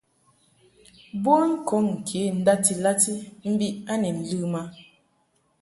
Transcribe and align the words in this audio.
Bon 1.23 1.47
kɔŋ 1.67 1.85
kə 2.07 2.19
ndati 2.39 2.73
lati 2.83 3.13
mbi 3.51 3.67
a 3.91 3.93
ni 4.01 4.09
ləm 4.29 4.53
a. 4.61 4.63